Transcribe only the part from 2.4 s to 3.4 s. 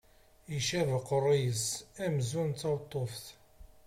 d tawḍuft.